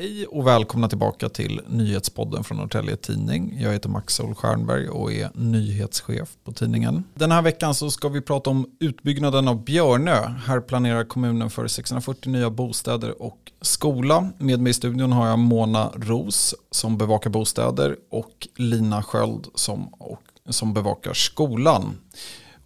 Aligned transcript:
Hej 0.00 0.26
och 0.26 0.46
välkomna 0.46 0.88
tillbaka 0.88 1.28
till 1.28 1.60
nyhetspodden 1.66 2.44
från 2.44 2.58
Norrtälje 2.58 2.96
Tidning. 2.96 3.56
Jag 3.60 3.72
heter 3.72 3.88
Max 3.88 4.14
Sol 4.14 4.34
Stjernberg 4.34 4.88
och 4.88 5.12
är 5.12 5.30
nyhetschef 5.34 6.28
på 6.44 6.52
tidningen. 6.52 7.04
Den 7.14 7.30
här 7.32 7.42
veckan 7.42 7.74
så 7.74 7.90
ska 7.90 8.08
vi 8.08 8.20
prata 8.20 8.50
om 8.50 8.66
utbyggnaden 8.80 9.48
av 9.48 9.64
Björnö. 9.64 10.28
Här 10.46 10.60
planerar 10.60 11.04
kommunen 11.04 11.50
för 11.50 11.66
640 11.66 12.30
nya 12.30 12.50
bostäder 12.50 13.22
och 13.22 13.52
skola. 13.60 14.30
Med 14.38 14.60
mig 14.60 14.70
i 14.70 14.74
studion 14.74 15.12
har 15.12 15.28
jag 15.28 15.38
Mona 15.38 15.90
Ros 15.94 16.54
som 16.70 16.98
bevakar 16.98 17.30
bostäder 17.30 17.96
och 18.10 18.48
Lina 18.56 19.02
Sköld 19.02 19.46
som, 19.54 19.88
och, 19.88 20.22
som 20.48 20.74
bevakar 20.74 21.12
skolan. 21.12 21.98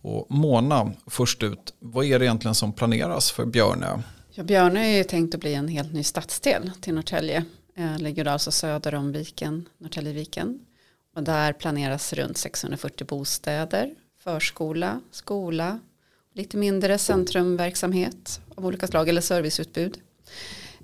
Och 0.03 0.27
Mona, 0.31 0.93
först 1.07 1.43
ut, 1.43 1.75
vad 1.79 2.05
är 2.05 2.19
det 2.19 2.25
egentligen 2.25 2.55
som 2.55 2.73
planeras 2.73 3.31
för 3.31 3.47
Björnö? 3.47 3.99
Ja, 4.37 4.43
Björnö 4.43 4.81
är 4.81 4.97
ju 4.97 5.05
tänkt 5.05 5.35
att 5.35 5.41
bli 5.41 5.55
en 5.55 5.69
helt 5.69 5.93
ny 5.93 6.03
stadsdel 6.03 6.71
till 6.81 6.95
Norrtälje. 6.95 7.45
Eh, 7.77 7.99
ligger 7.99 8.25
alltså 8.25 8.51
söder 8.51 8.95
om 8.95 9.13
viken, 9.13 9.69
Norrtäljeviken. 9.79 10.61
Och 11.17 11.23
där 11.23 11.53
planeras 11.53 12.13
runt 12.13 12.39
640 12.39 13.07
bostäder, 13.07 13.95
förskola, 14.19 15.01
skola, 15.11 15.81
lite 16.33 16.57
mindre 16.57 16.99
centrumverksamhet 16.99 18.41
av 18.55 18.67
olika 18.67 18.87
slag 18.87 19.09
eller 19.09 19.21
serviceutbud. 19.21 19.99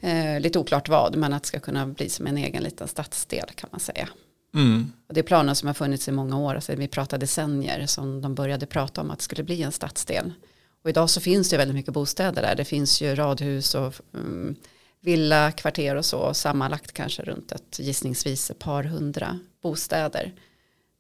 Eh, 0.00 0.41
lite 0.41 0.58
oklart 0.58 0.88
vad, 0.88 1.16
men 1.16 1.32
att 1.32 1.42
det 1.42 1.48
ska 1.48 1.60
kunna 1.60 1.86
bli 1.86 2.08
som 2.08 2.27
en 2.27 2.38
egen 2.38 2.62
liten 2.62 2.88
stadsdel 2.88 3.48
kan 3.55 3.69
man 3.72 3.80
säga. 3.80 4.08
Mm. 4.55 4.92
Och 5.08 5.14
det 5.14 5.20
är 5.20 5.25
planer 5.25 5.55
som 5.55 5.66
har 5.66 5.75
funnits 5.75 6.08
i 6.08 6.12
många 6.12 6.38
år, 6.38 6.55
alltså 6.55 6.75
vi 6.75 6.88
pratar 6.88 7.19
decennier 7.19 7.86
som 7.86 8.20
de 8.20 8.34
började 8.34 8.66
prata 8.66 9.00
om 9.00 9.10
att 9.10 9.19
det 9.19 9.25
skulle 9.25 9.42
bli 9.42 9.62
en 9.62 9.72
stadsdel. 9.72 10.32
Och 10.83 10.91
idag 10.91 11.11
så 11.11 11.20
finns 11.20 11.50
det 11.50 11.56
väldigt 11.56 11.75
mycket 11.75 11.95
bostäder 11.95 12.42
där. 12.42 12.55
Det 12.55 12.64
finns 12.64 13.03
ju 13.03 13.14
radhus 13.14 13.75
och 13.75 13.95
mm, 14.14 14.27
um, 14.27 14.56
villa, 15.00 15.53
kvarter 15.53 15.97
och 15.97 16.05
så. 16.05 16.34
Sammanlagt 16.34 16.92
kanske 16.92 17.22
runt 17.22 17.53
ett 17.53 17.78
gissningsvis 17.78 18.50
ett 18.50 18.59
par 18.59 18.84
hundra 18.84 19.39
bostäder 19.62 20.33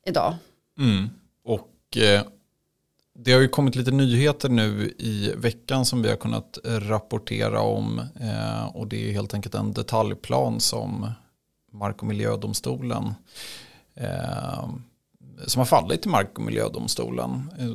idag. 0.06 0.34
Mm. 0.78 1.08
Och 1.44 1.96
eh, 1.96 2.22
det 3.14 3.32
har 3.32 3.40
ju 3.40 3.48
kommit 3.48 3.74
lite 3.74 3.90
nyheter 3.90 4.48
nu 4.48 4.94
i 4.98 5.32
veckan 5.36 5.84
som 5.84 6.02
vi 6.02 6.08
har 6.08 6.16
kunnat 6.16 6.58
rapportera 6.64 7.60
om. 7.60 7.98
Eh, 8.20 8.76
och 8.76 8.86
det 8.86 9.08
är 9.08 9.12
helt 9.12 9.34
enkelt 9.34 9.54
en 9.54 9.72
detaljplan 9.72 10.60
som 10.60 11.12
Mark 11.72 12.02
och 12.02 12.08
miljödomstolen 12.08 13.14
eh, 13.94 14.68
som 15.46 15.60
har 15.60 15.66
fallit 15.66 16.02
till 16.02 16.10
Mark 16.10 16.38
och 16.38 16.44
miljödomstolen. 16.44 17.50
Eh, 17.58 17.72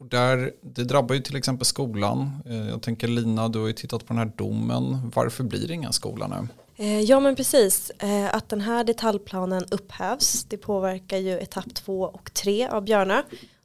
och 0.00 0.06
där, 0.06 0.52
det 0.60 0.84
drabbar 0.84 1.14
ju 1.14 1.20
till 1.20 1.36
exempel 1.36 1.64
skolan. 1.64 2.42
Eh, 2.46 2.68
jag 2.68 2.82
tänker 2.82 3.08
Lina, 3.08 3.48
du 3.48 3.58
har 3.58 3.66
ju 3.66 3.72
tittat 3.72 4.06
på 4.06 4.12
den 4.12 4.18
här 4.18 4.32
domen. 4.36 5.10
Varför 5.14 5.44
blir 5.44 5.68
det 5.68 5.74
ingen 5.74 5.92
skola 5.92 6.26
nu? 6.26 6.48
Eh, 6.84 7.00
ja 7.00 7.20
men 7.20 7.36
precis, 7.36 7.90
eh, 7.90 8.34
att 8.34 8.48
den 8.48 8.60
här 8.60 8.84
detaljplanen 8.84 9.64
upphävs 9.70 10.44
det 10.44 10.56
påverkar 10.56 11.16
ju 11.16 11.38
etapp 11.38 11.74
två 11.74 12.00
och 12.00 12.34
tre 12.34 12.68
av 12.68 12.84
Björnö 12.84 13.22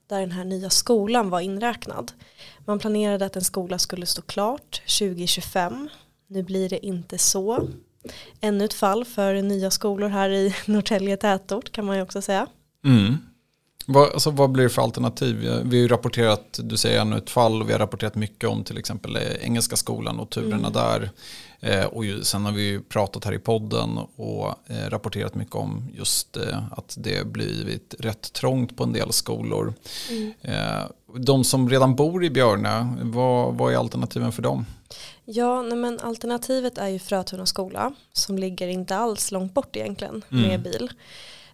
där 0.08 0.19
den 0.19 0.31
här 0.31 0.45
nya 0.45 0.69
skolan 0.69 1.30
var 1.30 1.39
inräknad. 1.39 2.11
Man 2.66 2.80
planerade 2.80 3.25
att 3.25 3.36
en 3.36 3.44
skola 3.44 3.80
skulle 3.80 4.06
stå 4.06 4.22
klart 4.22 4.81
2025. 5.00 5.89
Nu 6.28 6.44
blir 6.44 6.69
det 6.69 6.86
inte 6.86 7.17
så. 7.17 7.67
Ännu 8.41 8.66
ett 8.66 8.73
fall 8.73 9.06
för 9.06 9.41
nya 9.41 9.72
skolor 9.72 10.09
här 10.09 10.30
i 10.30 10.56
Norrtälje 10.66 11.17
tätort 11.17 11.72
kan 11.72 11.86
man 11.86 11.95
ju 11.95 12.02
också 12.02 12.22
säga. 12.22 12.47
Mm. 12.86 13.18
Vad, 13.85 14.12
alltså, 14.13 14.29
vad 14.29 14.51
blir 14.51 14.63
det 14.63 14.69
för 14.69 14.81
alternativ? 14.81 15.35
Vi 15.40 15.78
har 15.78 15.81
ju 15.81 15.88
rapporterat, 15.88 16.59
du 16.63 16.78
säger 16.78 17.01
ännu 17.01 17.18
ett 17.18 17.29
fall, 17.29 17.63
vi 17.63 17.72
har 17.72 17.79
rapporterat 17.79 18.16
mycket 18.16 18.50
om 18.50 18.63
till 18.63 18.78
exempel 18.78 19.16
eh, 19.16 19.22
Engelska 19.41 19.75
skolan 19.75 20.19
och 20.19 20.29
turerna 20.29 20.56
mm. 20.56 20.73
där. 20.73 21.09
Eh, 21.59 21.85
och 21.85 22.06
ju, 22.06 22.24
sen 22.24 22.45
har 22.45 22.51
vi 22.51 22.62
ju 22.62 22.81
pratat 22.81 23.25
här 23.25 23.34
i 23.34 23.40
podden 23.40 24.00
och 24.16 24.47
eh, 24.47 24.90
rapporterat 24.90 25.35
mycket 25.35 25.56
om 25.56 25.90
just 25.94 26.38
eh, 26.38 26.63
att 26.72 26.95
det 27.00 27.28
blivit 27.28 27.95
rätt 28.00 28.34
trångt 28.34 28.78
på 28.78 28.84
en 28.84 28.94
del 28.94 29.13
skolor. 29.13 29.74
Mm. 30.09 30.34
Eh, 30.41 30.84
de 31.18 31.44
som 31.44 31.69
redan 31.69 31.95
bor 31.95 32.24
i 32.24 32.29
Björne, 32.29 32.95
vad, 33.01 33.53
vad 33.53 33.74
är 33.74 33.78
alternativen 33.78 34.31
för 34.31 34.41
dem? 34.41 34.66
Ja, 35.25 35.62
nej 35.62 35.78
men 35.78 36.00
alternativet 36.00 36.78
är 36.78 36.88
ju 36.88 37.00
Frötuna 37.00 37.45
skola 37.45 37.94
som 38.13 38.38
ligger 38.38 38.68
inte 38.68 38.95
alls 38.95 39.31
långt 39.31 39.53
bort 39.53 39.75
egentligen 39.75 40.24
med 40.29 40.45
mm. 40.45 40.63
bil. 40.63 40.91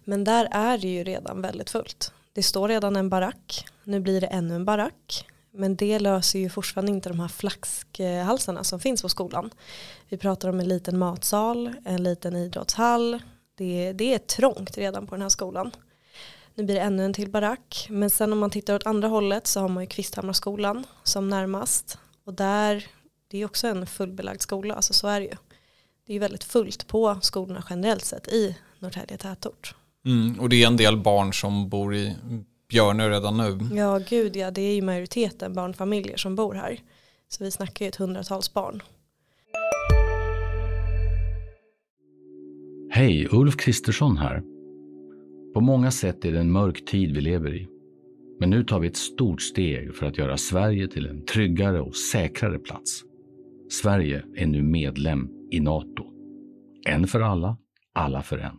Men 0.04 0.24
där 0.24 0.48
är 0.50 0.78
det 0.78 0.88
ju 0.88 1.04
redan 1.04 1.42
väldigt 1.42 1.70
fullt. 1.70 2.12
Det 2.32 2.42
står 2.42 2.68
redan 2.68 2.96
en 2.96 3.08
barack, 3.08 3.66
nu 3.84 4.00
blir 4.00 4.20
det 4.20 4.26
ännu 4.26 4.54
en 4.54 4.64
barack. 4.64 5.26
Men 5.54 5.76
det 5.76 5.98
löser 5.98 6.38
ju 6.38 6.50
fortfarande 6.50 6.92
inte 6.92 7.08
de 7.08 7.20
här 7.20 7.28
flaskhalsarna 7.28 8.64
som 8.64 8.80
finns 8.80 9.02
på 9.02 9.08
skolan. 9.08 9.50
Vi 10.08 10.16
pratar 10.16 10.48
om 10.48 10.60
en 10.60 10.68
liten 10.68 10.98
matsal, 10.98 11.74
en 11.84 12.02
liten 12.02 12.36
idrottshall. 12.36 13.22
Det, 13.54 13.92
det 13.92 14.14
är 14.14 14.18
trångt 14.18 14.78
redan 14.78 15.06
på 15.06 15.14
den 15.14 15.22
här 15.22 15.28
skolan. 15.28 15.70
Nu 16.54 16.64
blir 16.64 16.74
det 16.74 16.80
ännu 16.80 17.04
en 17.04 17.12
till 17.12 17.30
barack. 17.30 17.86
Men 17.90 18.10
sen 18.10 18.32
om 18.32 18.38
man 18.38 18.50
tittar 18.50 18.74
åt 18.74 18.86
andra 18.86 19.08
hållet 19.08 19.46
så 19.46 19.60
har 19.60 19.68
man 19.68 19.82
ju 19.82 19.86
Kvisthammarskolan 19.86 20.86
som 21.02 21.28
närmast. 21.28 21.98
Och 22.24 22.34
där, 22.34 22.86
det 23.28 23.38
är 23.38 23.44
också 23.44 23.66
en 23.66 23.86
fullbelagd 23.86 24.40
skola, 24.40 24.74
alltså 24.74 24.92
så 24.92 25.08
är 25.08 25.20
det 25.20 25.26
ju. 25.26 25.36
Det 26.06 26.12
är 26.12 26.14
ju 26.14 26.18
väldigt 26.18 26.44
fullt 26.44 26.86
på 26.86 27.18
skolorna 27.22 27.64
generellt 27.70 28.04
sett 28.04 28.28
i 28.28 28.56
Norrtälje 28.78 29.16
tätort. 29.16 29.74
Mm, 30.06 30.40
och 30.40 30.48
det 30.48 30.62
är 30.62 30.66
en 30.66 30.76
del 30.76 30.96
barn 30.96 31.32
som 31.32 31.68
bor 31.68 31.94
i 31.94 32.16
Björnö 32.68 33.08
redan 33.08 33.36
nu. 33.36 33.76
Ja, 33.76 34.00
gud 34.08 34.36
ja, 34.36 34.50
det 34.50 34.62
är 34.62 34.74
ju 34.74 34.82
majoriteten 34.82 35.54
barnfamiljer 35.54 36.16
som 36.16 36.36
bor 36.36 36.54
här. 36.54 36.78
Så 37.28 37.44
vi 37.44 37.50
snackar 37.50 37.84
ju 37.84 37.88
ett 37.88 37.96
hundratals 37.96 38.54
barn. 38.54 38.82
Hej, 42.90 43.28
Ulf 43.30 43.56
Kristersson 43.56 44.16
här. 44.16 44.42
På 45.54 45.60
många 45.60 45.90
sätt 45.90 46.24
är 46.24 46.32
det 46.32 46.40
en 46.40 46.52
mörk 46.52 46.84
tid 46.84 47.14
vi 47.14 47.20
lever 47.20 47.54
i. 47.54 47.68
Men 48.40 48.50
nu 48.50 48.64
tar 48.64 48.80
vi 48.80 48.88
ett 48.88 48.96
stort 48.96 49.42
steg 49.42 49.94
för 49.94 50.06
att 50.06 50.18
göra 50.18 50.36
Sverige 50.36 50.88
till 50.88 51.06
en 51.06 51.24
tryggare 51.24 51.80
och 51.80 51.96
säkrare 51.96 52.58
plats. 52.58 53.02
Sverige 53.70 54.24
är 54.36 54.46
nu 54.46 54.62
medlem 54.62 55.28
i 55.50 55.60
Nato. 55.60 56.04
En 56.86 57.06
för 57.06 57.20
alla, 57.20 57.56
alla 57.92 58.22
för 58.22 58.38
en. 58.38 58.58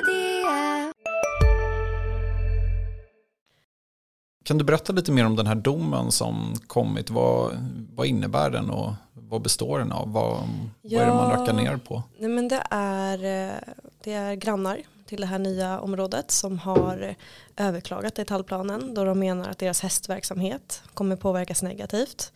Kan 4.43 4.57
du 4.57 4.63
berätta 4.63 4.93
lite 4.93 5.11
mer 5.11 5.25
om 5.25 5.35
den 5.35 5.47
här 5.47 5.55
domen 5.55 6.11
som 6.11 6.53
kommit? 6.67 7.09
Vad, 7.09 7.51
vad 7.95 8.07
innebär 8.07 8.49
den 8.49 8.69
och 8.69 8.93
vad 9.13 9.41
består 9.41 9.79
den 9.79 9.91
av? 9.91 10.11
Vad, 10.13 10.37
ja, 10.81 10.99
vad 10.99 11.01
är 11.01 11.05
det 11.05 11.13
man 11.13 11.31
rackar 11.31 11.53
ner 11.53 11.77
på? 11.77 12.03
Nej 12.19 12.29
men 12.29 12.47
det, 12.47 12.63
är, 12.69 13.17
det 14.03 14.13
är 14.13 14.35
grannar 14.35 14.77
till 15.05 15.21
det 15.21 15.27
här 15.27 15.39
nya 15.39 15.79
området 15.79 16.31
som 16.31 16.59
har 16.59 17.15
överklagat 17.57 18.15
detaljplanen 18.15 18.93
då 18.93 19.05
de 19.05 19.19
menar 19.19 19.49
att 19.49 19.57
deras 19.57 19.81
hästverksamhet 19.81 20.83
kommer 20.93 21.15
påverkas 21.15 21.63
negativt. 21.63 22.31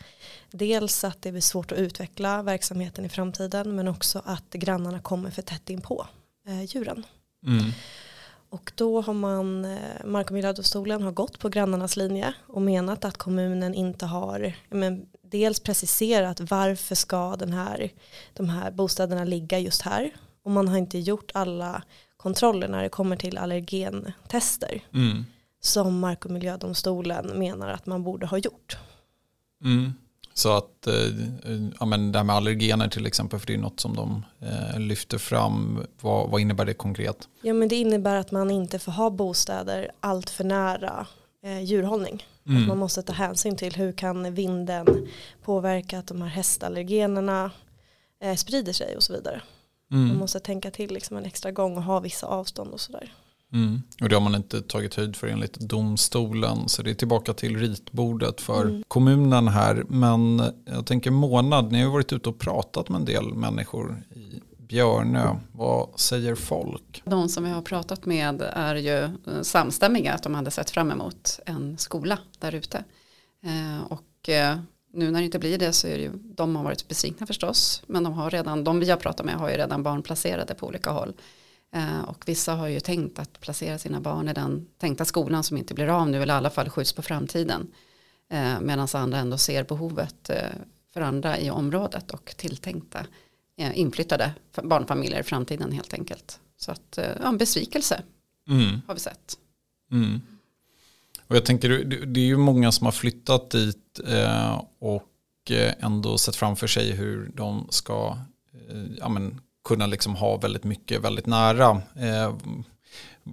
Dels 0.52 1.04
att 1.04 1.22
det 1.22 1.32
blir 1.32 1.42
svårt 1.42 1.72
att 1.72 1.78
utveckla 1.78 2.44
verksamheten 2.44 3.06
i 3.06 3.10
framtiden 3.10 3.76
men 3.76 3.88
också 3.88 4.22
att 4.26 4.50
grannarna 4.54 5.00
kommer 5.00 5.30
för 5.32 5.42
tätt 5.42 5.70
in 5.70 5.82
på 5.82 6.08
eh, 6.48 6.64
djuren. 6.64 7.06
Mm. 7.48 7.72
Och 8.50 8.72
då 8.76 9.02
har 9.02 9.14
man, 9.14 9.66
eh, 9.66 10.06
Mark 10.06 10.28
och 10.28 10.34
miljödomstolen 10.34 11.02
har 11.02 11.12
gått 11.12 11.40
på 11.40 11.50
grannarnas 11.50 11.98
linje 11.98 12.34
och 12.48 12.62
menat 12.62 13.06
att 13.06 13.18
kommunen 13.18 13.74
inte 13.74 14.06
har 14.06 14.54
men, 14.70 15.06
dels 15.22 15.60
preciserat 15.60 16.40
varför 16.40 16.96
ska 16.96 17.36
den 17.36 17.54
här, 17.54 17.92
de 18.34 18.50
här 18.50 18.72
bostäderna 18.72 19.24
ligga 19.24 19.60
just 19.60 19.82
här. 19.82 20.12
Och 20.44 20.52
man 20.52 20.68
har 20.68 20.78
inte 20.78 21.00
gjort 21.00 21.32
alla 21.34 21.84
kontroller 22.18 22.68
när 22.68 22.84
det 22.84 22.90
kommer 22.90 23.16
till 23.16 23.38
allergentester. 23.38 24.82
Mm. 24.94 25.26
Som 25.60 26.00
Mark 26.00 26.26
och 26.26 26.32
miljödomstolen 26.32 27.40
menar 27.40 27.70
att 27.70 27.86
man 27.86 28.04
borde 28.04 28.26
ha 28.26 28.38
gjort. 28.38 28.78
Mm. 29.64 29.94
Så 30.38 30.58
att 30.58 30.88
eh, 30.88 30.94
ja, 31.80 31.86
men 31.86 32.12
det 32.12 32.20
här 32.20 32.24
med 32.24 32.36
allergener 32.36 32.88
till 32.88 33.06
exempel, 33.06 33.40
för 33.40 33.48
det 33.48 33.54
är 33.54 33.58
något 33.58 33.80
som 33.80 33.96
de 33.96 34.26
eh, 34.42 34.80
lyfter 34.80 35.18
fram. 35.18 35.86
Vad, 36.02 36.30
vad, 36.30 36.42
innebär 36.42 36.66
det 36.66 36.74
konkret? 36.74 37.28
Ja 37.42 37.54
men 37.54 37.68
det 37.68 37.76
innebär 37.76 38.16
att 38.16 38.32
man 38.32 38.52
inte 38.52 38.80
får 38.80 38.92
ha 38.92 39.10
bostäder 39.10 39.92
allt 40.00 40.30
för 40.30 40.44
nära 40.44 41.08
eh, 41.44 41.64
djurhållning. 41.64 42.24
Mm. 42.48 42.62
Att 42.62 42.68
man 42.68 42.78
måste 42.78 43.02
ta 43.02 43.14
hänsyn 43.14 43.58
till 43.58 43.76
hur 43.76 43.92
kan 43.92 44.34
vinden 44.34 45.08
påverka 45.44 46.00
att 46.00 46.08
de 46.08 46.22
här 46.22 46.30
hästallergenerna 46.30 47.52
eh, 48.24 48.36
sprider 48.36 48.74
sig 48.74 48.96
och 48.96 49.04
så 49.04 49.14
vidare. 49.14 49.42
Mm. 49.92 50.08
Man 50.08 50.18
måste 50.18 50.40
tänka 50.40 50.72
till 50.72 50.94
liksom 50.94 51.18
en 51.18 51.26
extra 51.26 51.52
gång 51.52 51.78
och 51.78 51.84
ha 51.84 52.00
vissa 52.00 52.28
avstånd 52.28 52.74
och 52.74 52.82
sådär. 52.82 53.14
Mm. 53.56 53.82
Och 54.02 54.10
det 54.10 54.16
har 54.16 54.22
man 54.22 54.36
inte 54.36 54.62
tagit 54.62 54.96
höjd 54.96 55.16
för 55.16 55.28
enligt 55.28 55.54
domstolen. 55.54 56.70
Så 56.70 56.82
det 56.82 56.90
är 56.90 56.96
tillbaka 56.96 57.34
till 57.34 57.58
ritbordet 57.58 58.42
för 58.42 58.62
mm. 58.62 58.84
kommunen 58.88 59.48
här. 59.48 59.84
Men 59.90 60.42
jag 60.66 60.86
tänker 60.86 61.12
månad, 61.12 61.72
ni 61.72 61.84
har 61.84 61.92
varit 61.92 62.14
ute 62.14 62.30
och 62.30 62.40
pratat 62.40 62.90
med 62.90 63.00
en 63.00 63.06
del 63.06 63.34
människor 63.34 64.04
i 64.16 64.42
Björnö. 64.58 65.36
Vad 65.52 66.00
säger 66.00 66.36
folk? 66.36 67.04
De 67.06 67.30
som 67.30 67.44
vi 67.44 67.50
har 67.50 67.62
pratat 67.62 68.06
med 68.06 68.42
är 68.42 68.76
ju 68.76 69.04
eh, 69.04 69.42
samstämmiga 69.42 70.14
att 70.14 70.24
de 70.24 70.36
hade 70.36 70.52
sett 70.52 70.70
fram 70.70 70.92
emot 70.92 71.40
en 71.46 71.78
skola 71.78 72.20
där 72.40 72.56
ute. 72.56 72.84
Eh, 73.44 73.84
och 73.90 74.30
eh, 74.30 74.58
nu 74.94 75.12
när 75.12 75.20
det 75.20 75.26
inte 75.26 75.40
blir 75.40 75.58
det 75.58 75.74
så 75.74 75.88
är 75.88 75.98
det 75.98 76.04
ju, 76.04 76.12
de 76.14 76.56
har 76.56 76.64
varit 76.64 76.88
besvikna 76.88 77.28
förstås. 77.28 77.84
Men 77.88 78.04
de, 78.04 78.14
har 78.14 78.30
redan, 78.30 78.64
de 78.64 78.80
vi 78.80 78.90
har 78.90 78.98
pratat 78.98 79.26
med 79.26 79.36
har 79.36 79.50
ju 79.50 79.58
redan 79.58 79.84
barn 79.84 80.02
placerade 80.02 80.56
på 80.56 80.68
olika 80.68 80.90
håll. 80.90 81.14
Och 82.06 82.28
vissa 82.28 82.56
har 82.56 82.68
ju 82.68 82.80
tänkt 82.80 83.20
att 83.20 83.40
placera 83.40 83.78
sina 83.78 84.00
barn 84.00 84.30
i 84.30 84.34
den 84.34 84.68
tänkta 84.78 85.06
skolan 85.06 85.44
som 85.44 85.58
inte 85.58 85.74
blir 85.74 85.88
av 85.88 86.10
nu 86.10 86.22
eller 86.22 86.34
i 86.34 86.38
alla 86.38 86.50
fall 86.50 86.70
skjuts 86.70 86.94
på 86.94 87.02
framtiden. 87.02 87.68
Medan 88.62 88.88
andra 88.94 89.18
ändå 89.18 89.38
ser 89.38 89.64
behovet 89.64 90.30
för 90.94 91.02
andra 91.02 91.40
i 91.40 91.50
området 91.50 92.12
och 92.12 92.34
tilltänkta 92.38 93.06
Eh, 93.58 93.80
inflyttade 93.80 94.34
barnfamiljer 94.64 95.20
i 95.20 95.24
framtiden 95.24 95.72
helt 95.72 95.94
enkelt. 95.94 96.40
Så 96.58 96.72
att, 96.72 96.98
eh, 96.98 97.06
ja, 97.22 97.28
en 97.28 97.38
besvikelse 97.38 98.04
mm. 98.50 98.82
har 98.88 98.94
vi 98.94 99.00
sett. 99.00 99.38
Mm. 99.92 100.22
Och 101.28 101.36
jag 101.36 101.46
tänker, 101.46 101.70
det 102.06 102.20
är 102.20 102.26
ju 102.26 102.38
många 102.38 102.72
som 102.72 102.86
har 102.86 102.92
flyttat 102.92 103.50
dit 103.52 104.00
eh, 104.08 104.62
och 104.80 105.12
ändå 105.80 106.18
sett 106.18 106.36
framför 106.36 106.68
sig 106.68 106.92
hur 106.92 107.32
de 107.36 107.68
ska 107.70 108.18
ja, 108.98 109.10
men, 109.10 109.42
kunna 109.66 109.88
liksom 109.88 110.16
ha 110.16 110.38
väldigt 110.38 110.64
mycket 110.64 111.02
väldigt 111.02 111.26
nära. 111.26 111.82
Eh, 111.96 112.36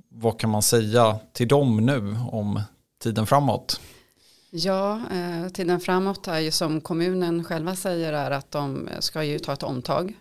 vad 0.08 0.40
kan 0.40 0.50
man 0.50 0.62
säga 0.62 1.18
till 1.32 1.48
dem 1.48 1.76
nu 1.76 2.16
om 2.30 2.60
tiden 3.02 3.26
framåt? 3.26 3.80
Ja, 4.50 5.00
eh, 5.12 5.48
tiden 5.48 5.80
framåt 5.80 6.28
är 6.28 6.38
ju 6.38 6.50
som 6.50 6.80
kommunen 6.80 7.44
själva 7.44 7.76
säger 7.76 8.12
är 8.12 8.30
att 8.30 8.50
de 8.50 8.88
ska 9.00 9.24
ju 9.24 9.38
ta 9.38 9.52
ett 9.52 9.62
omtag 9.62 10.14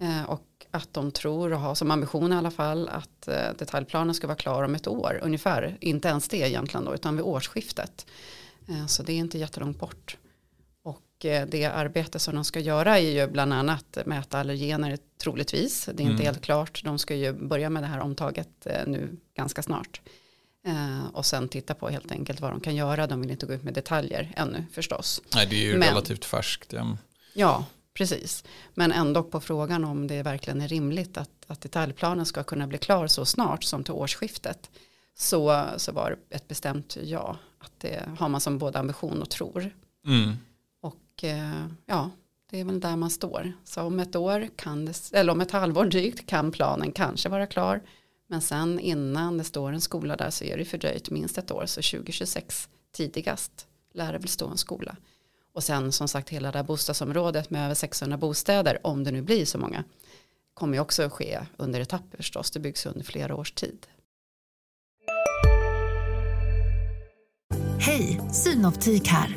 eh, 0.00 0.22
och 0.22 0.46
att 0.70 0.94
de 0.94 1.10
tror 1.10 1.52
och 1.52 1.60
har 1.60 1.74
som 1.74 1.90
ambition 1.90 2.32
i 2.32 2.36
alla 2.36 2.50
fall 2.50 2.88
att 2.88 3.28
eh, 3.28 3.56
detaljplanen 3.58 4.14
ska 4.14 4.26
vara 4.26 4.36
klar 4.36 4.62
om 4.62 4.74
ett 4.74 4.86
år 4.86 5.20
ungefär. 5.22 5.76
Inte 5.80 6.08
ens 6.08 6.28
det 6.28 6.36
egentligen 6.36 6.84
då 6.84 6.94
utan 6.94 7.16
vid 7.16 7.24
årsskiftet. 7.24 8.06
Eh, 8.68 8.86
så 8.86 9.02
det 9.02 9.12
är 9.12 9.16
inte 9.16 9.38
jättelångt 9.38 9.78
bort. 9.78 10.16
Eh, 11.24 11.46
det 11.46 11.64
arbete 11.64 12.18
som 12.18 12.34
de 12.34 12.44
ska 12.44 12.60
göra 12.60 12.98
är 12.98 13.10
ju 13.10 13.26
bland 13.26 13.52
annat 13.52 13.98
mäta 14.06 14.38
allergener 14.38 14.98
troligtvis. 15.22 15.84
Det 15.84 16.02
är 16.02 16.04
inte 16.04 16.14
mm. 16.14 16.24
helt 16.24 16.42
klart. 16.42 16.84
De 16.84 16.98
ska 16.98 17.14
ju 17.14 17.32
börja 17.32 17.70
med 17.70 17.82
det 17.82 17.86
här 17.86 18.00
omtaget 18.00 18.66
eh, 18.66 18.86
nu 18.86 19.16
ganska 19.36 19.62
snart. 19.62 20.00
Eh, 20.66 21.06
och 21.12 21.26
sen 21.26 21.48
titta 21.48 21.74
på 21.74 21.88
helt 21.88 22.12
enkelt 22.12 22.40
vad 22.40 22.50
de 22.50 22.60
kan 22.60 22.76
göra. 22.76 23.06
De 23.06 23.20
vill 23.20 23.30
inte 23.30 23.46
gå 23.46 23.52
ut 23.52 23.62
med 23.62 23.74
detaljer 23.74 24.32
ännu 24.36 24.64
förstås. 24.72 25.22
Nej, 25.34 25.46
det 25.50 25.56
är 25.56 25.66
ju 25.66 25.78
Men, 25.78 25.88
relativt 25.88 26.24
färskt. 26.24 26.72
Ja. 26.72 26.96
ja, 27.34 27.66
precis. 27.94 28.44
Men 28.74 28.92
ändå 28.92 29.22
på 29.22 29.40
frågan 29.40 29.84
om 29.84 30.06
det 30.06 30.22
verkligen 30.22 30.60
är 30.60 30.68
rimligt 30.68 31.18
att, 31.18 31.30
att 31.46 31.60
detaljplanen 31.60 32.26
ska 32.26 32.42
kunna 32.42 32.66
bli 32.66 32.78
klar 32.78 33.06
så 33.06 33.24
snart 33.24 33.64
som 33.64 33.84
till 33.84 33.94
årsskiftet. 33.94 34.70
Så, 35.16 35.64
så 35.76 35.92
var 35.92 36.10
det 36.10 36.36
ett 36.36 36.48
bestämt 36.48 36.96
ja. 37.02 37.36
Att 37.58 37.72
det 37.78 38.08
har 38.18 38.28
man 38.28 38.40
som 38.40 38.58
både 38.58 38.78
ambition 38.78 39.22
och 39.22 39.30
tror. 39.30 39.70
Mm. 40.06 40.36
Och 40.84 41.24
eh, 41.24 41.66
ja, 41.86 42.10
det 42.50 42.60
är 42.60 42.64
väl 42.64 42.80
där 42.80 42.96
man 42.96 43.10
står. 43.10 43.52
Så 43.64 43.82
om 43.82 44.00
ett 44.00 44.16
år 44.16 44.48
kan 44.56 44.84
det, 44.84 45.12
eller 45.12 45.32
om 45.32 45.40
ett 45.40 45.50
halvår 45.50 45.84
drygt 45.84 46.26
kan 46.26 46.50
planen 46.50 46.92
kanske 46.92 47.28
vara 47.28 47.46
klar. 47.46 47.82
Men 48.26 48.40
sen 48.40 48.80
innan 48.80 49.38
det 49.38 49.44
står 49.44 49.72
en 49.72 49.80
skola 49.80 50.16
där 50.16 50.30
så 50.30 50.44
är 50.44 50.58
det 50.58 50.64
fördröjt 50.64 51.10
minst 51.10 51.38
ett 51.38 51.50
år. 51.50 51.66
Så 51.66 51.82
2026 51.82 52.68
tidigast 52.92 53.66
lär 53.94 54.12
det 54.12 54.18
väl 54.18 54.28
stå 54.28 54.48
en 54.48 54.58
skola. 54.58 54.96
Och 55.54 55.64
sen 55.64 55.92
som 55.92 56.08
sagt 56.08 56.28
hela 56.28 56.52
det 56.52 56.58
här 56.58 56.64
bostadsområdet 56.64 57.50
med 57.50 57.64
över 57.64 57.74
600 57.74 58.18
bostäder, 58.18 58.78
om 58.86 59.04
det 59.04 59.10
nu 59.10 59.22
blir 59.22 59.44
så 59.44 59.58
många, 59.58 59.84
kommer 60.54 60.74
ju 60.74 60.80
också 60.80 61.08
ske 61.08 61.40
under 61.56 61.80
etapper 61.80 62.16
förstås. 62.16 62.50
Det 62.50 62.60
byggs 62.60 62.86
under 62.86 63.04
flera 63.04 63.36
års 63.36 63.52
tid. 63.52 63.86
Hej, 67.78 68.20
Synoptik 68.32 69.08
här. 69.08 69.36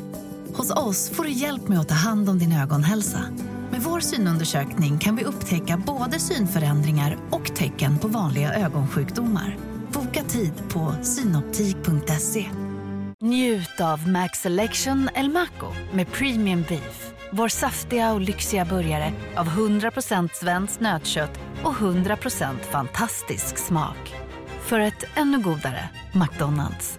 Hos 0.58 0.70
oss 0.70 1.10
får 1.10 1.24
du 1.24 1.30
hjälp 1.30 1.68
med 1.68 1.80
att 1.80 1.88
ta 1.88 1.94
hand 1.94 2.28
om 2.28 2.38
din 2.38 2.52
ögonhälsa. 2.52 3.24
Med 3.70 3.80
vår 3.80 4.00
synundersökning 4.00 4.98
kan 4.98 5.16
vi 5.16 5.24
upptäcka 5.24 5.82
både 5.86 6.18
synförändringar 6.18 7.18
och 7.30 7.56
tecken 7.56 7.98
på 7.98 8.08
vanliga 8.08 8.54
ögonsjukdomar. 8.54 9.56
Boka 9.92 10.22
tid 10.22 10.52
på 10.68 10.94
synoptik.se. 11.02 12.46
Njut 13.20 13.80
av 13.80 14.08
Max 14.08 14.38
Selection 14.38 15.08
El 15.14 15.30
Maco 15.30 15.72
med 15.92 16.12
Premium 16.12 16.64
Beef. 16.68 17.12
Vår 17.32 17.48
saftiga 17.48 18.12
och 18.12 18.20
lyxiga 18.20 18.64
burgare 18.64 19.12
av 19.36 19.46
100% 19.46 20.28
svenskt 20.32 20.80
nötkött 20.80 21.38
och 21.62 21.74
100% 21.74 22.58
fantastisk 22.70 23.58
smak. 23.58 24.14
För 24.60 24.80
ett 24.80 25.04
ännu 25.14 25.38
godare 25.42 25.88
McDonalds. 26.12 26.98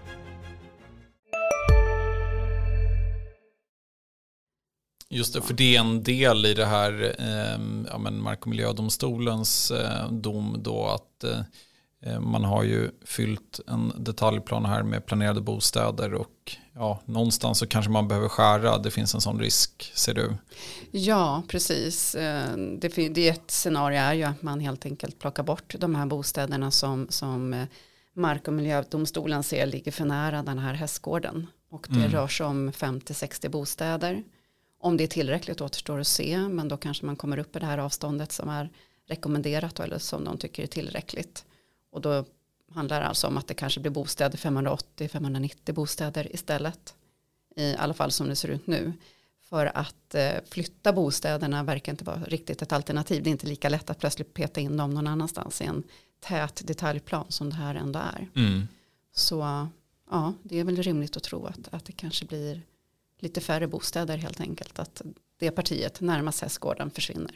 Just 5.09 5.33
det, 5.33 5.41
för 5.41 5.53
det 5.53 5.75
är 5.75 5.79
en 5.79 6.03
del 6.03 6.45
i 6.45 6.53
det 6.53 6.65
här 6.65 7.15
eh, 7.19 7.85
ja, 7.91 7.97
men 7.97 8.21
mark 8.21 8.41
och 8.41 8.47
miljödomstolens 8.47 9.71
eh, 9.71 10.11
dom 10.11 10.57
då 10.63 10.87
att 10.87 11.23
eh, 11.23 12.19
man 12.19 12.43
har 12.43 12.63
ju 12.63 12.91
fyllt 13.05 13.59
en 13.67 13.93
detaljplan 13.97 14.65
här 14.65 14.83
med 14.83 15.05
planerade 15.05 15.41
bostäder 15.41 16.13
och 16.13 16.57
ja, 16.73 17.01
någonstans 17.05 17.59
så 17.59 17.67
kanske 17.67 17.91
man 17.91 18.07
behöver 18.07 18.29
skära. 18.29 18.77
Det 18.77 18.91
finns 18.91 19.15
en 19.15 19.21
sån 19.21 19.39
risk, 19.39 19.91
ser 19.95 20.13
du? 20.13 20.35
Ja, 20.91 21.43
precis. 21.47 22.15
Eh, 22.15 22.57
det, 22.57 22.87
det 22.87 23.29
är 23.29 23.31
ett 23.31 23.51
scenario 23.51 23.99
är 23.99 24.13
ju 24.13 24.23
att 24.23 24.41
man 24.41 24.59
helt 24.59 24.85
enkelt 24.85 25.19
plockar 25.19 25.43
bort 25.43 25.75
de 25.79 25.95
här 25.95 26.05
bostäderna 26.05 26.71
som, 26.71 27.07
som 27.09 27.53
eh, 27.53 27.65
mark 28.13 28.47
och 28.47 28.53
miljödomstolen 28.53 29.43
ser 29.43 29.65
ligger 29.65 29.91
för 29.91 30.05
nära 30.05 30.43
den 30.43 30.59
här 30.59 30.73
hästgården. 30.73 31.47
Och 31.71 31.87
det 31.89 31.99
mm. 31.99 32.11
rör 32.11 32.27
sig 32.27 32.45
om 32.45 32.71
50-60 32.71 33.49
bostäder. 33.49 34.23
Om 34.79 34.97
det 34.97 35.03
är 35.03 35.07
tillräckligt 35.07 35.61
återstår 35.61 35.99
att 35.99 36.07
se, 36.07 36.37
men 36.37 36.67
då 36.67 36.77
kanske 36.77 37.05
man 37.05 37.15
kommer 37.15 37.37
upp 37.37 37.55
i 37.55 37.59
det 37.59 37.65
här 37.65 37.77
avståndet 37.77 38.31
som 38.31 38.49
är 38.49 38.69
rekommenderat 39.07 39.79
eller 39.79 39.97
som 39.97 40.23
de 40.23 40.37
tycker 40.37 40.63
är 40.63 40.67
tillräckligt. 40.67 41.45
Och 41.91 42.01
då 42.01 42.25
handlar 42.71 43.01
det 43.01 43.07
alltså 43.07 43.27
om 43.27 43.37
att 43.37 43.47
det 43.47 43.53
kanske 43.53 43.79
blir 43.79 43.91
bostäder 43.91 44.37
580-590 44.37 45.73
bostäder 45.73 46.35
istället. 46.35 46.95
I 47.55 47.75
alla 47.75 47.93
fall 47.93 48.11
som 48.11 48.27
det 48.29 48.35
ser 48.35 48.47
ut 48.47 48.67
nu. 48.67 48.93
För 49.49 49.77
att 49.77 50.15
eh, 50.15 50.33
flytta 50.49 50.93
bostäderna 50.93 51.63
verkar 51.63 51.91
inte 51.91 52.03
vara 52.03 52.23
riktigt 52.23 52.61
ett 52.61 52.71
alternativ. 52.71 53.23
Det 53.23 53.29
är 53.29 53.31
inte 53.31 53.47
lika 53.47 53.69
lätt 53.69 53.89
att 53.89 53.99
plötsligt 53.99 54.33
peta 54.33 54.61
in 54.61 54.77
dem 54.77 54.93
någon 54.93 55.07
annanstans 55.07 55.61
i 55.61 55.65
en 55.65 55.83
tät 56.19 56.67
detaljplan 56.67 57.25
som 57.29 57.49
det 57.49 57.55
här 57.55 57.75
ändå 57.75 57.99
är. 57.99 58.27
Mm. 58.35 58.67
Så 59.15 59.67
ja, 60.09 60.33
det 60.43 60.59
är 60.59 60.63
väl 60.63 60.83
rimligt 60.83 61.17
att 61.17 61.23
tro 61.23 61.45
att, 61.45 61.67
att 61.71 61.85
det 61.85 61.91
kanske 61.91 62.25
blir 62.25 62.61
lite 63.19 63.41
färre 63.41 63.67
bostäder 63.67 64.17
helt 64.17 64.41
enkelt. 64.41 64.79
Att 64.79 65.01
det 65.39 65.51
partiet 65.51 66.01
närmast 66.01 66.41
hästgården 66.41 66.91
försvinner. 66.91 67.35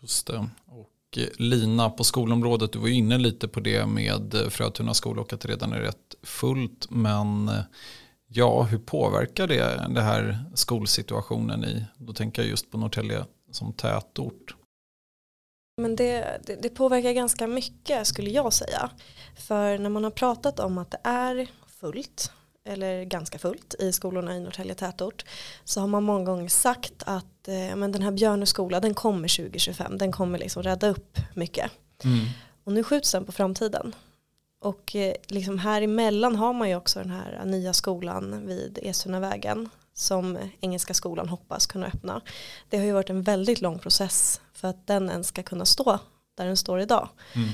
Just 0.00 0.26
det. 0.26 0.48
Och 0.66 1.18
eh, 1.18 1.28
Lina, 1.38 1.90
på 1.90 2.04
skolområdet, 2.04 2.72
du 2.72 2.78
var 2.78 2.88
ju 2.88 2.94
inne 2.94 3.18
lite 3.18 3.48
på 3.48 3.60
det 3.60 3.86
med 3.86 4.34
eh, 4.34 4.48
Frötuna 4.48 4.94
skola 4.94 5.22
och 5.22 5.32
att 5.32 5.40
det 5.40 5.48
redan 5.48 5.72
är 5.72 5.80
rätt 5.80 6.14
fullt. 6.22 6.90
Men 6.90 7.48
eh, 7.48 7.60
ja, 8.26 8.62
hur 8.62 8.78
påverkar 8.78 9.46
det, 9.46 9.86
det 9.94 10.00
här 10.00 10.44
skolsituationen 10.54 11.64
i, 11.64 11.84
då 11.96 12.12
tänker 12.12 12.42
jag 12.42 12.48
just 12.48 12.70
på 12.70 12.78
Norrtälje 12.78 13.24
som 13.50 13.72
tätort? 13.72 14.54
Men 15.76 15.96
det, 15.96 16.40
det, 16.46 16.62
det, 16.62 16.68
påverkar 16.68 17.12
ganska 17.12 17.46
mycket 17.46 18.06
skulle 18.06 18.30
jag 18.30 18.52
säga. 18.52 18.90
För 19.36 19.78
när 19.78 19.90
man 19.90 20.04
har 20.04 20.10
pratat 20.10 20.60
om 20.60 20.78
att 20.78 20.90
det 20.90 21.00
är 21.04 21.50
fullt 21.66 22.32
eller 22.64 23.04
ganska 23.04 23.38
fullt 23.38 23.74
i 23.78 23.92
skolorna 23.92 24.36
i 24.36 24.40
Norrtälje 24.40 24.74
tätort 24.74 25.24
så 25.64 25.80
har 25.80 25.86
man 25.86 26.02
många 26.02 26.24
gånger 26.24 26.48
sagt 26.48 27.02
att 27.06 27.48
eh, 27.48 27.76
men 27.76 27.92
den 27.92 28.02
här 28.02 28.10
Björneskola 28.10 28.80
den 28.80 28.94
kommer 28.94 29.36
2025 29.36 29.98
den 29.98 30.12
kommer 30.12 30.38
liksom 30.38 30.62
rädda 30.62 30.88
upp 30.88 31.18
mycket. 31.34 31.70
Mm. 32.04 32.26
och 32.64 32.72
nu 32.72 32.84
skjuts 32.84 33.12
den 33.12 33.24
på 33.24 33.32
framtiden. 33.32 33.94
Och 34.60 34.96
eh, 34.96 35.14
liksom 35.26 35.58
här 35.58 35.82
emellan 35.82 36.36
har 36.36 36.52
man 36.52 36.68
ju 36.68 36.76
också 36.76 36.98
den 36.98 37.10
här 37.10 37.42
nya 37.44 37.72
skolan 37.72 38.46
vid 38.46 38.78
Esunavägen 38.82 39.68
som 39.94 40.38
Engelska 40.60 40.94
skolan 40.94 41.28
hoppas 41.28 41.66
kunna 41.66 41.86
öppna. 41.86 42.20
Det 42.68 42.78
har 42.78 42.84
ju 42.84 42.92
varit 42.92 43.10
en 43.10 43.22
väldigt 43.22 43.60
lång 43.60 43.78
process 43.78 44.40
för 44.52 44.68
att 44.68 44.86
den 44.86 45.10
ens 45.10 45.26
ska 45.26 45.42
kunna 45.42 45.64
stå 45.64 45.98
där 46.34 46.46
den 46.46 46.56
står 46.56 46.80
idag. 46.80 47.08
Mm. 47.32 47.48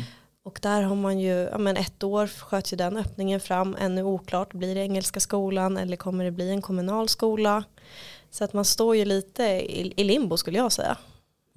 Och 0.48 0.58
där 0.62 0.82
har 0.82 0.96
man 0.96 1.20
ju, 1.20 1.48
ja 1.52 1.58
men 1.58 1.76
ett 1.76 2.04
år 2.04 2.26
sköt 2.26 2.72
ju 2.72 2.76
den 2.76 2.96
öppningen 2.96 3.40
fram, 3.40 3.76
ännu 3.78 4.02
oklart, 4.02 4.52
blir 4.52 4.74
det 4.74 4.80
engelska 4.80 5.20
skolan 5.20 5.76
eller 5.76 5.96
kommer 5.96 6.24
det 6.24 6.30
bli 6.30 6.50
en 6.50 6.62
kommunal 6.62 7.08
skola? 7.08 7.64
Så 8.30 8.44
att 8.44 8.52
man 8.52 8.64
står 8.64 8.96
ju 8.96 9.04
lite 9.04 9.42
i, 9.42 9.92
i 9.96 10.04
limbo 10.04 10.36
skulle 10.36 10.58
jag 10.58 10.72
säga. 10.72 10.96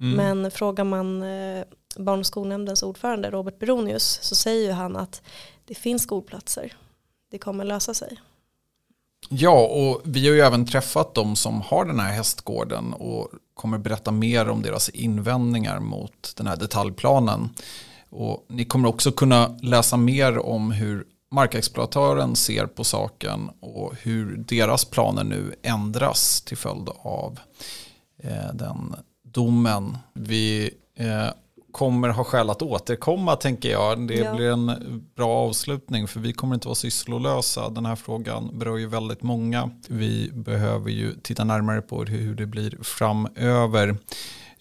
Mm. 0.00 0.16
Men 0.16 0.50
frågar 0.50 0.84
man 0.84 1.22
eh, 1.22 1.64
barn 1.96 2.20
och 2.20 2.26
skolnämndens 2.26 2.82
ordförande 2.82 3.30
Robert 3.30 3.58
Beronius 3.58 4.18
så 4.22 4.34
säger 4.34 4.66
ju 4.66 4.72
han 4.72 4.96
att 4.96 5.22
det 5.64 5.74
finns 5.74 6.02
skolplatser. 6.02 6.76
Det 7.30 7.38
kommer 7.38 7.64
lösa 7.64 7.94
sig. 7.94 8.20
Ja, 9.28 9.66
och 9.66 10.00
vi 10.04 10.28
har 10.28 10.34
ju 10.34 10.40
även 10.40 10.66
träffat 10.66 11.14
de 11.14 11.36
som 11.36 11.60
har 11.60 11.84
den 11.84 12.00
här 12.00 12.12
hästgården 12.12 12.92
och 12.92 13.28
kommer 13.54 13.78
berätta 13.78 14.10
mer 14.10 14.48
om 14.48 14.62
deras 14.62 14.88
invändningar 14.88 15.80
mot 15.80 16.32
den 16.36 16.46
här 16.46 16.56
detaljplanen. 16.56 17.50
Och 18.12 18.46
ni 18.48 18.64
kommer 18.64 18.88
också 18.88 19.12
kunna 19.12 19.56
läsa 19.62 19.96
mer 19.96 20.38
om 20.38 20.70
hur 20.70 21.04
markexploatören 21.30 22.36
ser 22.36 22.66
på 22.66 22.84
saken 22.84 23.50
och 23.60 23.94
hur 24.02 24.36
deras 24.36 24.84
planer 24.84 25.24
nu 25.24 25.54
ändras 25.62 26.40
till 26.40 26.56
följd 26.56 26.88
av 27.02 27.38
eh, 28.22 28.54
den 28.54 28.94
domen. 29.24 29.98
Vi 30.14 30.70
eh, 30.98 31.28
kommer 31.72 32.08
ha 32.08 32.24
skäl 32.24 32.50
att 32.50 32.62
återkomma 32.62 33.36
tänker 33.36 33.70
jag. 33.70 34.08
Det 34.08 34.14
ja. 34.14 34.34
blir 34.34 34.50
en 34.50 34.72
bra 35.16 35.30
avslutning 35.30 36.08
för 36.08 36.20
vi 36.20 36.32
kommer 36.32 36.54
inte 36.54 36.68
vara 36.68 36.74
sysslolösa. 36.74 37.68
Den 37.68 37.86
här 37.86 37.96
frågan 37.96 38.58
berör 38.58 38.76
ju 38.76 38.86
väldigt 38.86 39.22
många. 39.22 39.70
Vi 39.88 40.30
behöver 40.32 40.90
ju 40.90 41.14
titta 41.22 41.44
närmare 41.44 41.80
på 41.80 42.04
hur 42.04 42.34
det 42.34 42.46
blir 42.46 42.78
framöver. 42.82 43.96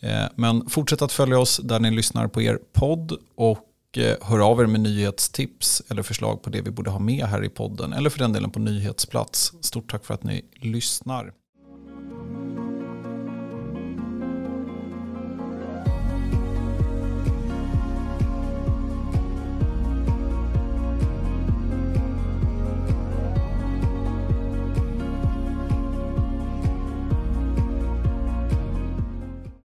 Eh, 0.01 0.25
men 0.35 0.69
fortsätt 0.69 1.01
att 1.01 1.11
följa 1.11 1.39
oss 1.39 1.57
där 1.63 1.79
ni 1.79 1.91
lyssnar 1.91 2.27
på 2.27 2.41
er 2.41 2.59
podd 2.73 3.17
och 3.35 3.97
eh, 3.97 4.15
hör 4.21 4.39
av 4.39 4.61
er 4.61 4.65
med 4.65 4.81
nyhetstips 4.81 5.83
eller 5.89 6.03
förslag 6.03 6.43
på 6.43 6.49
det 6.49 6.61
vi 6.61 6.71
borde 6.71 6.89
ha 6.89 6.99
med 6.99 7.25
här 7.25 7.43
i 7.43 7.49
podden 7.49 7.93
eller 7.93 8.09
för 8.09 8.19
den 8.19 8.33
delen 8.33 8.51
på 8.51 8.59
nyhetsplats. 8.59 9.53
Stort 9.61 9.91
tack 9.91 10.05
för 10.05 10.13
att 10.13 10.23
ni 10.23 10.45
lyssnar. 10.55 11.33